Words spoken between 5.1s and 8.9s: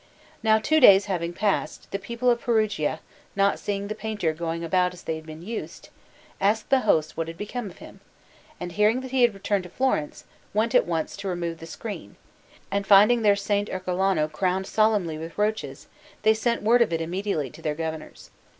had been used, asked the host what had become of him, and,